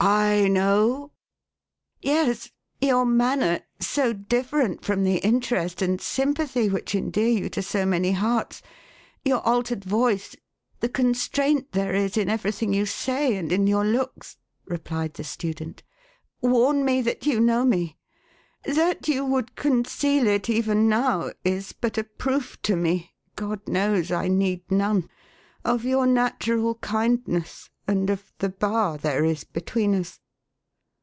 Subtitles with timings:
[0.01, 0.01] "/
[0.51, 1.11] know?"
[2.01, 2.49] "Yes!
[2.79, 8.11] Your manner, so different from the interest and sympathy which endear you to so many
[8.13, 8.63] hearts,
[9.23, 10.35] your altered voice,
[10.79, 14.37] the constraint there is in everything you say, and in your looks,11
[14.71, 15.83] replied the student,
[16.41, 17.95] "warn me that you know me.
[18.65, 24.11] That you would conceal it, even now, is but a proof to me (God knows
[24.11, 25.07] I need none!)
[25.63, 30.19] of your natural kindness, and of the bar there is between us."